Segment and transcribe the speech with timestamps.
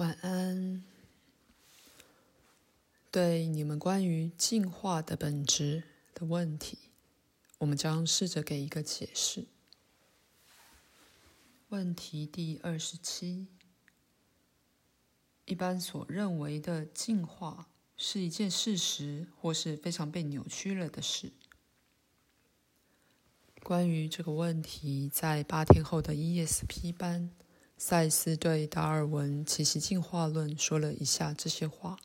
[0.00, 0.82] 晚安。
[3.10, 5.82] 对你们关于进化的本质
[6.14, 6.78] 的问题，
[7.58, 9.46] 我们将试着给一个解释。
[11.68, 13.48] 问题第二十七：
[15.44, 21.30] 一般所认为的进化是一件事实，或是非常被扭曲了的事？
[23.62, 27.30] 关于这个问题，在八天后的 ESP 班。
[27.82, 31.98] 赛斯对达尔文奇袭进化论说了以下这些话。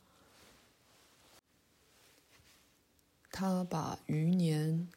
[3.29, 4.88] 他把余年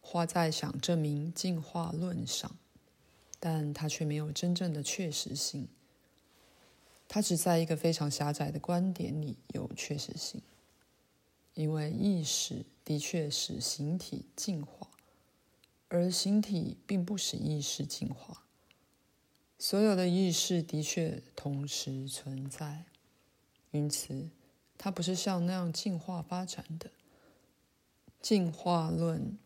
[0.00, 2.50] 花在想证明进化论上，
[3.38, 5.68] 但他却没有真正的确实性。
[7.08, 10.42] 他只在一个非常狭窄的观点里有确实性，
[11.54, 14.88] 因为意识的确使形体进化，
[15.88, 18.43] 而形体并不使意识进化。
[19.66, 22.84] 所有的意识的确同时存在，
[23.70, 24.28] 因此
[24.76, 26.90] 它不是像那样进化发展的。
[28.20, 29.38] 进化论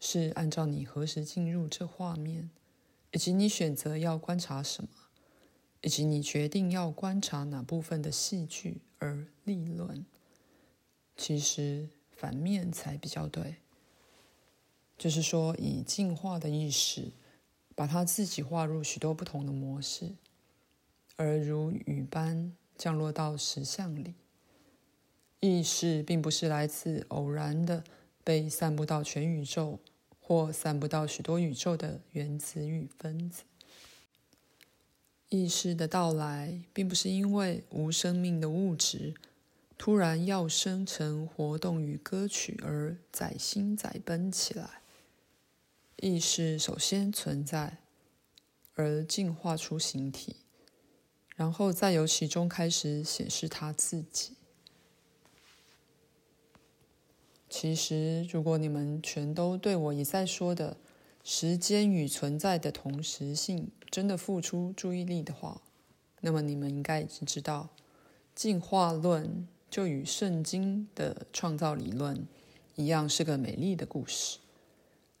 [0.00, 2.50] 是按照你何时进入这画面，
[3.12, 4.90] 以及你选择要观察什么，
[5.80, 10.04] 以及你决定要观察哪部分的戏剧而立论。
[11.16, 13.58] 其实反面才比较对，
[14.98, 17.12] 就是说以进化的意识。
[17.76, 20.16] 把它自己划入许多不同的模式，
[21.14, 24.14] 而如雨般降落到石像里。
[25.40, 27.84] 意识并不是来自偶然的
[28.24, 29.78] 被散布到全宇宙
[30.18, 33.44] 或散布到许多宇宙的原子与分子。
[35.28, 39.14] 意识的到来，并不是因为无生命的物质
[39.76, 44.80] 突然要生成活动与歌曲而载心载奔起来。
[46.02, 47.78] 意识首先存在，
[48.74, 50.36] 而进化出形体，
[51.34, 54.34] 然后再由其中开始显示它自己。
[57.48, 60.76] 其实，如果你们全都对我一再说的
[61.24, 65.62] 时间与存在的同时性真的付出注意力的话，
[66.20, 67.70] 那么你们应该已经知道，
[68.34, 72.26] 进化论就与圣经的创造理论
[72.74, 74.38] 一样，是个美丽的故事。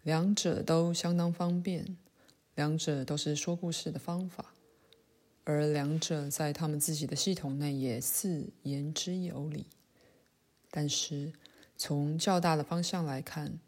[0.06, 1.96] 两者都相当方便，
[2.54, 4.54] 两者都是说故事的方法，
[5.42, 9.66] 而两者在他们自己的系统内也似言之有理。
[10.70, 11.32] 但是
[11.76, 13.58] 从较大的方向来看，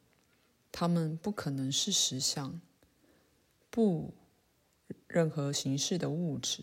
[0.70, 2.60] 他们不可能是实相。
[3.68, 4.14] 不，
[5.08, 6.62] 任何形式的物质，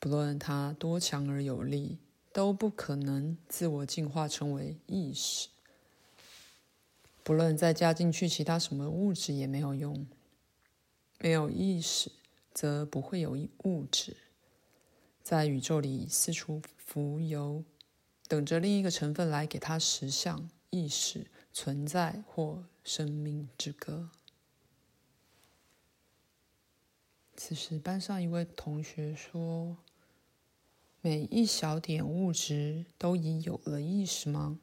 [0.00, 1.98] 不论它多强而有力，
[2.32, 5.48] 都不可能自我进化成为意识。
[7.22, 10.06] 不论再加进去其他什么物质也没有用，
[11.20, 12.10] 没有意识
[12.52, 14.16] 则不会有物质，
[15.22, 17.62] 在宇宙里四处浮游，
[18.26, 24.10] 等着另一个成分来给它实相、意识、存在或生命之歌。
[27.36, 29.78] 此时，班上一位同学说
[31.00, 34.58] ：“每一小点物质都已有了意识吗？”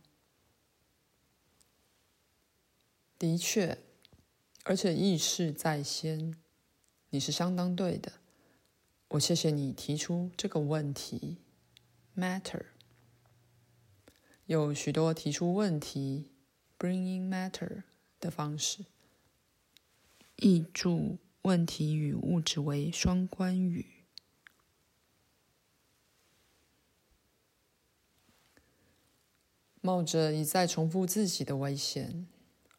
[3.20, 3.80] 的确，
[4.64, 6.36] 而且意识在先，
[7.10, 8.14] 你是相当对的。
[9.10, 11.38] 我谢谢你提出这个问题。
[12.16, 12.66] Matter
[14.46, 16.32] 有许多提出问题
[16.78, 17.84] （bringing matter）
[18.20, 18.86] 的方式。
[20.36, 24.04] 译注：问题与物质为双关语。
[29.82, 32.28] 冒着一再重复自己的危险。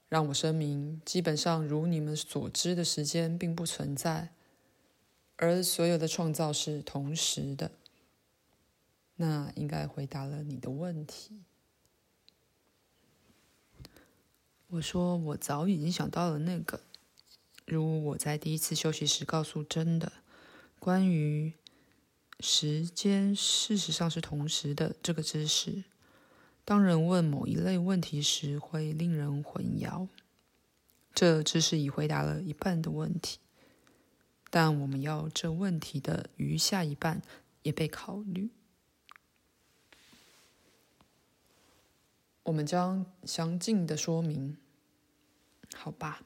[0.08, 4.32] 让我声明，基本上如你们所知的时间并不存在，
[5.36, 7.70] 而所有的创造是同时的。
[9.16, 11.42] 那应该回答了你的问题。
[14.68, 16.80] 我说，我早已经想到了那个，
[17.66, 20.12] 如我在第一次休息时告诉真的，
[20.78, 21.52] 关于
[22.40, 25.84] 时间事实上是同时的这个知识。
[26.68, 30.06] 当人问某一类问题时，会令人混淆。
[31.14, 33.38] 这只是已回答了一半的问题，
[34.50, 37.22] 但我们要这问题的余下一半
[37.62, 38.50] 也被考虑。
[42.42, 44.58] 我们将详尽的说明，
[45.74, 46.20] 好吧？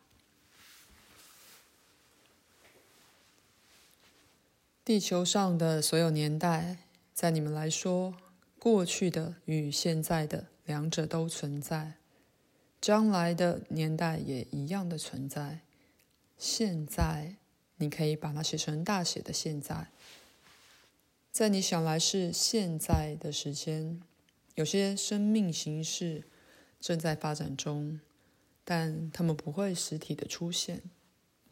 [4.85, 6.79] 地球上的所有年代，
[7.15, 8.17] 在你们来说。
[8.63, 11.95] 过去的与现在的两者都存在，
[12.81, 15.63] 将来的年代也一样的存在。
[16.39, 17.35] 现在，
[17.79, 19.89] 你可以把它写成大写的“现在”。
[21.33, 24.01] 在你想来是现在的时间，
[24.55, 26.23] 有些生命形式
[26.79, 28.01] 正在发展中，
[28.65, 30.83] 但他们不会实体的出现，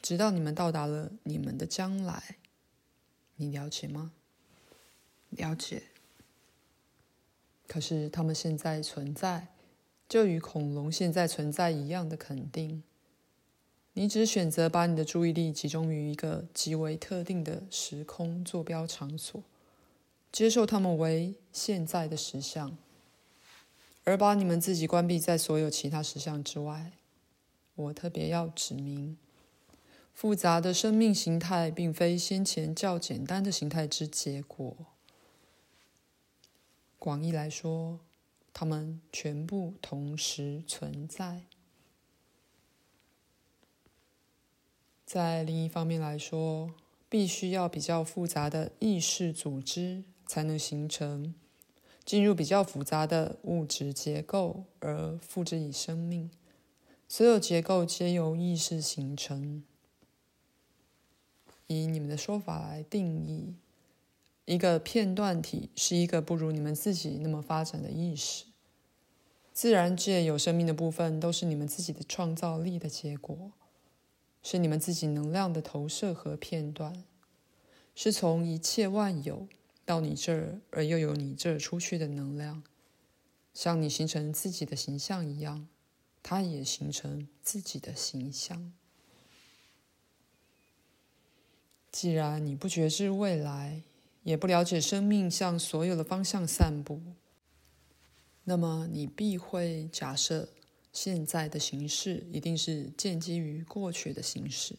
[0.01, 2.37] 直到你们到达了你们的将来。
[3.35, 4.13] 你了解吗？
[5.31, 5.90] 了解。
[7.71, 9.47] 可是他们现在存在，
[10.09, 12.83] 就与恐龙现在存在一样的肯定。
[13.93, 19.41] 你只选择把你的注意力集中于一个极为特定的时空坐标场所，
[20.33, 22.77] 接受它们为现在的实相，
[24.03, 26.91] 而把你们自己关闭在所有其他实相之外。
[27.77, 29.17] 我特别要指明，
[30.13, 34.77] 复杂的生命形态并非先前较简单的形态之结果。
[37.01, 37.99] 广义来说，
[38.53, 41.47] 它们全部同时存在。
[45.07, 46.75] 在另一方面来说，
[47.09, 51.35] 必须要比较复杂的意识组织才能形成，
[52.05, 56.31] 进入比较复杂的物质结构而付之以生命。
[57.09, 59.65] 所有结构皆由意识形成。
[61.67, 63.55] 以你们的说法来定义，
[64.45, 68.47] 一个片段体是一个不如你们自己那么发展的意识。
[69.53, 73.53] 自然界有生命的部分都是你们自己的创造力的结果。
[74.43, 77.05] 是你们自己能量的投射和片段，
[77.95, 79.47] 是从一切万有
[79.85, 82.63] 到你这儿，而又由你这儿出去的能量，
[83.53, 85.69] 像你形成自己的形象一样，
[86.23, 88.73] 它也形成自己的形象。
[91.93, 93.83] 既然你不觉知未来，
[94.23, 97.01] 也不了解生命向所有的方向散布，
[98.45, 100.49] 那么你必会假设。
[100.93, 104.75] 现在的形式一定是建基于过去的形式。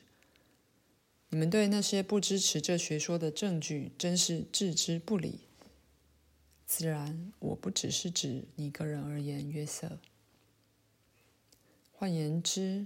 [1.30, 5.40] 你们对那些不支持这学说的证据真是置之不理。
[6.66, 10.00] 自然，我不只是指你个人而言，约瑟。
[11.94, 12.86] 换言之，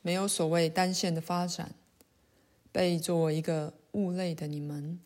[0.00, 1.74] 没有所谓单线的发展。
[2.70, 5.00] 被作为一个物类的你们，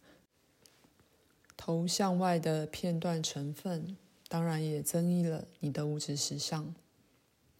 [1.56, 3.96] 头向外的片段成分，
[4.28, 6.74] 当然也增益了你的物质实相。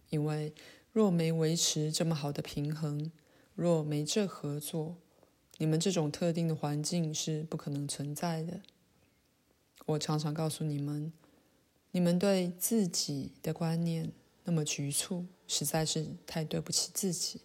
[0.09, 0.53] 因为
[0.91, 3.11] 若没维持这么好的平衡，
[3.53, 4.95] 若没这合作，
[5.57, 8.61] 你们这种特定的环境是不可能存在的。
[9.87, 11.11] 我常常告诉你们，
[11.91, 14.11] 你们对自己的观念
[14.43, 17.41] 那么局促，实在是太对不起自己。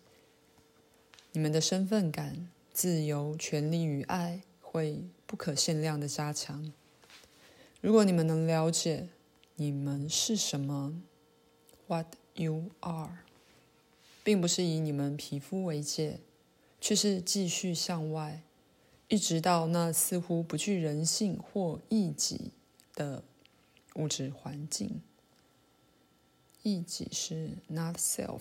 [1.32, 6.72] 你们的身份感、自由、权利与爱会不可限量的加强。
[7.80, 9.06] 如果你们能了解
[9.54, 11.00] 你们是什么
[11.86, 13.20] ，What？You are，
[14.24, 16.18] 并不是以你们皮肤为界，
[16.80, 18.42] 却是继续向外，
[19.06, 22.50] 一直到那似乎不具人性或异己
[22.96, 23.22] 的
[23.94, 25.00] 物质环境。
[26.64, 28.40] 异己是 not self。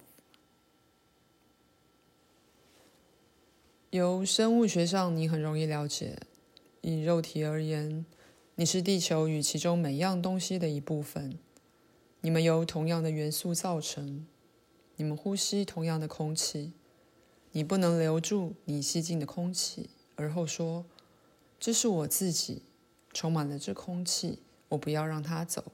[3.91, 6.17] 由生物学上，你很容易了解，
[6.81, 8.05] 以肉体而言，
[8.55, 11.37] 你是地球与其中每样东西的一部分。
[12.21, 14.25] 你们由同样的元素造成，
[14.95, 16.73] 你们呼吸同样的空气。
[17.51, 20.85] 你不能留住你吸进的空气，而后说
[21.59, 22.61] ：“这是我自己，
[23.11, 25.71] 充满了这空气，我不要让它走。”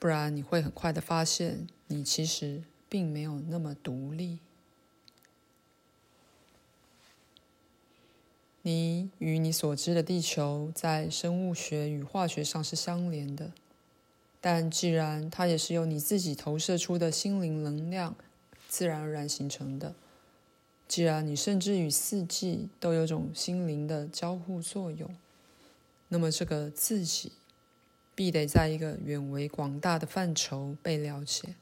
[0.00, 4.38] 不然你会很快的发现，你其实并没有那么独立。
[8.62, 13.52] 你与你所知的地球在生物学与化学上是相连的。
[14.40, 18.14] 但既然它也是由你自己投射出的心灵能量
[18.68, 19.94] 自然而然形成的，
[20.86, 25.10] 既然你甚至与四季都有种心灵的交互作用，
[26.08, 27.32] 那么这个自己
[28.14, 31.56] 必得在一个远为广大的范畴被了解。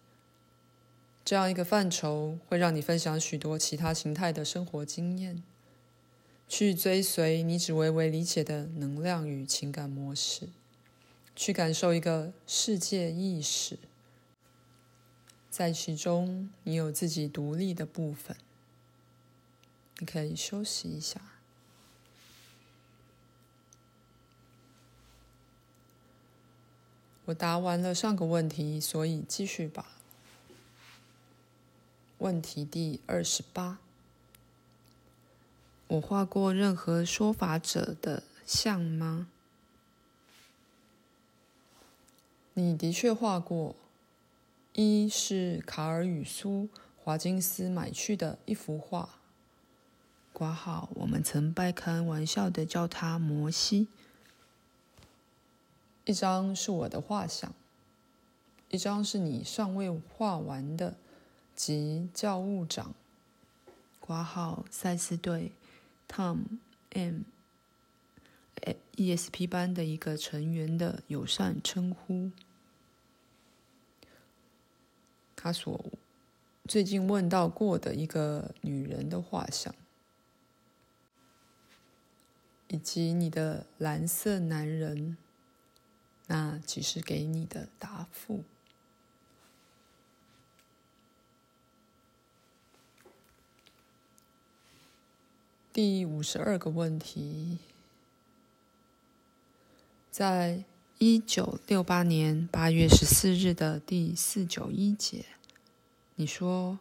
[1.24, 5.42] 这样一个范畴会让你分享许多其他形态的生活经验，
[6.48, 10.48] 去追随你只微微理解的能量与情感模式。
[11.34, 13.78] 去感受一个世界意识，
[15.50, 18.34] 在其中你有自己独立的部分。
[19.98, 21.20] 你可以休息一下。
[27.26, 29.98] 我答完了上个问题，所以继续吧。
[32.18, 33.78] 问题第二十八：
[35.88, 39.28] 我画过任何说法者的像吗？
[42.54, 43.76] 你的确画过，
[44.72, 49.10] 一是卡尔与苏华金斯买去的一幅画，
[50.32, 53.86] 括号，我们曾半开玩笑的叫他摩西。
[56.04, 57.54] 一张是我的画像，
[58.70, 60.96] 一张是你尚未画完的，
[61.54, 62.92] 即教务长。
[64.00, 65.52] 括号赛斯对
[66.08, 66.58] Tom
[66.90, 67.22] M
[68.96, 72.30] ESP 班的一个成员的友善称呼。
[75.34, 75.84] 他所
[76.66, 79.74] 最近问到过的一个女人的画像。
[82.68, 85.16] 以及你的蓝色男人，
[86.26, 88.42] 那即是给你的答复。
[95.76, 97.58] 第五十二个问题，
[100.10, 100.64] 在
[100.96, 105.26] 一九六八年八月十四日的第四九一节，
[106.14, 106.78] 你说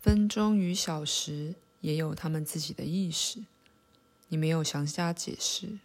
[0.00, 3.44] 分钟与小时也有他们自己的意识。
[4.28, 5.78] 你没有详加解释。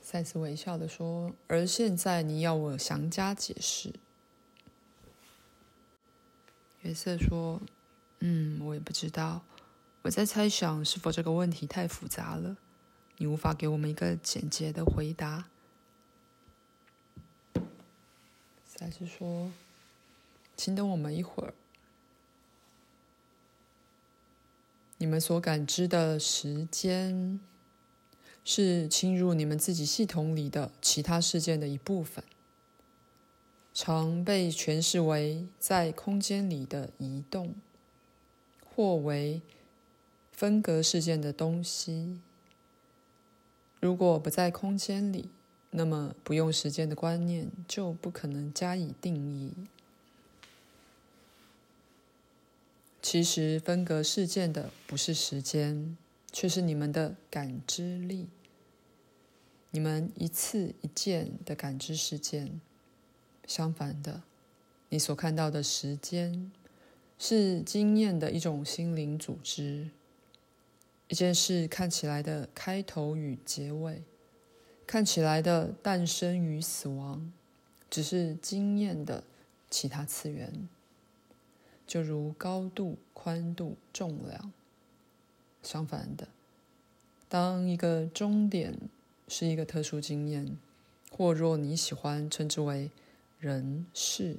[0.00, 3.92] 赛斯微笑的说：“而现在你要我详加解释。”
[6.82, 7.60] 约瑟说
[8.20, 9.42] ：“嗯，我也不知道。
[10.02, 12.56] 我在猜想，是否这个问题太复杂了，
[13.16, 15.48] 你无法给我们一个简洁的回答。”
[18.64, 19.50] 赛斯说
[20.56, 21.52] ：“请等我们一会儿。”
[25.00, 27.38] 你们所感知的时间，
[28.44, 32.24] 是侵入你们自己系统里的其他事件的一部分，
[33.72, 37.54] 常被诠释为在空间里的移动，
[38.78, 39.42] 或为
[40.30, 42.20] 分隔事件的东西。
[43.80, 45.30] 如果不在空间里，
[45.70, 49.52] 那么不用时间的观念就不可能加以定义。
[53.02, 55.96] 其实分隔事件的不是时间，
[56.30, 58.28] 却是你们的感知力。
[59.72, 62.60] 你们一次一件的感知事件。
[63.44, 64.22] 相反的，
[64.90, 66.52] 你所看到的时间，
[67.18, 69.88] 是经验的一种心灵组织。
[71.08, 74.02] 一件事看起来的开头与结尾，
[74.86, 77.32] 看起来的诞生与死亡，
[77.88, 79.24] 只是经验的
[79.70, 80.68] 其他次元。
[81.86, 84.52] 就如高度、宽度、重量。
[85.62, 86.28] 相反的，
[87.28, 88.78] 当一个终点
[89.26, 90.56] 是一个特殊经验，
[91.10, 92.90] 或若你喜欢称之为
[93.40, 94.36] 人事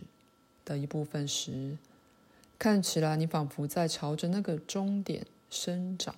[0.63, 1.77] 的一部分时，
[2.59, 6.13] 看起来你仿佛在朝着那个终点生长。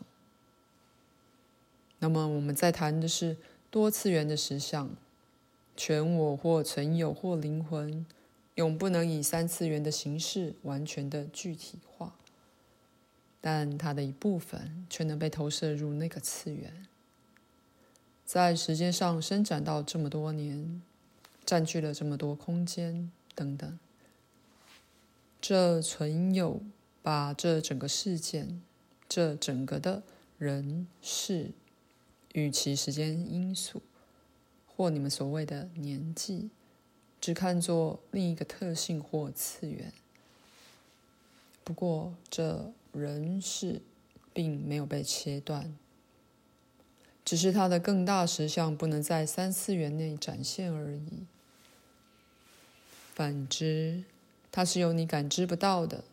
[2.00, 3.38] 那么，我们在谈的是
[3.70, 4.90] 多次元的实相，
[5.78, 8.06] 全我或存有或灵魂。
[8.56, 12.14] 永不能以三次元的形式完全的具体化，
[13.40, 16.86] 但它的一部分却能被投射入那个次元，
[18.26, 20.82] 在时间上伸展到这么多年，
[21.46, 23.80] 占据了这么多空间等等。
[25.42, 26.62] 这存有
[27.02, 28.62] 把这整个事件，
[29.10, 30.04] 这整个的
[30.38, 31.52] 人事
[32.34, 33.82] 与其时间因素，
[34.68, 36.52] 或你们所谓的年纪。
[37.20, 39.94] 只看作另一个特性或次元。
[41.64, 43.80] 不过，这人事
[44.34, 45.78] 并没有被切断，
[47.24, 51.28] 只是它的更大实相不能在三次元内展现而已。
[53.14, 54.04] 反之，
[54.52, 56.04] 它是由你感知不到的，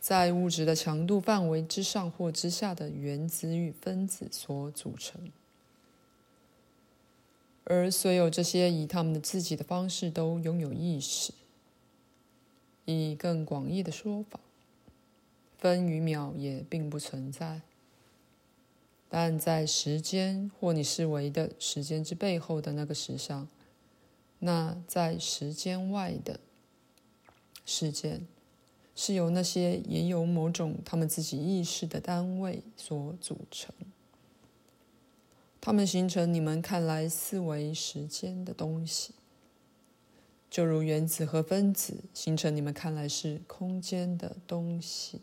[0.00, 5.30] 在物质的强度范围之上或之下的原子与分子所组成。
[7.64, 11.32] 而所有这些以他们的自己的方式都拥有意识。
[12.84, 14.38] 以更广义的说法，
[15.56, 17.62] 分与秒也并不存在。
[19.08, 23.48] 但在时间或你视为的时间之背后的那个实相，
[24.40, 26.40] 那在时间外的
[27.64, 28.26] 事件，
[28.94, 33.74] 是由那些也有某种他们自己意识的单位所组成。
[35.60, 39.14] 它们形成你们看来四维时间的东西，
[40.50, 45.22] 就如原子和分子形成你们看来是空间的东西。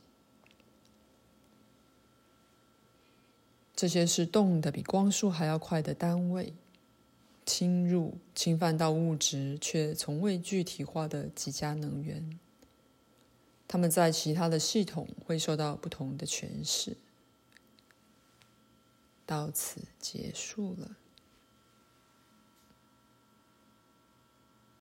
[3.76, 6.54] 这些是动的比光速还要快的单位，
[7.46, 12.40] 侵入、侵犯到物质却从未具体化的几家能源。
[13.68, 16.98] 他们在其他的系统会受到不同的诠释。
[19.26, 20.98] 到此结束了。